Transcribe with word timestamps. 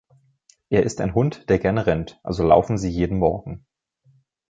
Er 0.71 0.81
ist 0.81 0.99
ein 0.99 1.13
Hund, 1.13 1.47
der 1.47 1.59
gerne 1.59 1.85
rennt, 1.85 2.19
also 2.23 2.43
laufen 2.43 2.79
sie 2.79 2.89
jeden 2.89 3.19
Morgen. 3.19 3.67